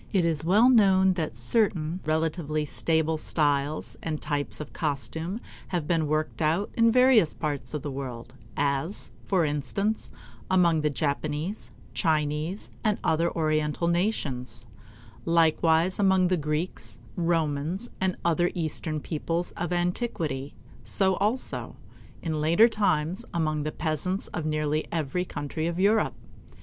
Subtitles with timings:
[0.11, 6.07] It is well known that certain relatively stable styles and types of costume have been
[6.07, 10.09] worked out in various parts of the world; as, for instance,
[10.49, 14.65] among the Japanese, Chinese, and other Oriental nations;
[15.23, 21.75] likewise among the Greeks, Romans, and other Eastern peoples of antiquity so also,
[22.23, 26.15] in later times, among the peasants of nearly every country of Europe.